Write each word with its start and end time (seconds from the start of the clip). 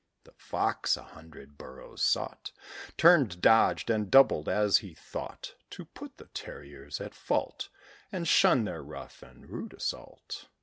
The 0.23 0.33
Fox 0.35 0.97
a 0.97 1.03
hundred 1.03 1.59
burrows 1.59 2.03
sought: 2.03 2.51
Turned, 2.97 3.39
dodged, 3.39 3.91
and 3.91 4.09
doubled, 4.09 4.49
as 4.49 4.77
he 4.79 4.95
thought, 4.95 5.53
To 5.69 5.85
put 5.85 6.17
the 6.17 6.25
terriers 6.33 6.99
at 6.99 7.13
fault, 7.13 7.69
And 8.11 8.27
shun 8.27 8.63
their 8.63 8.81
rough 8.81 9.21
and 9.21 9.47
rude 9.47 9.75
assault. 9.75 10.47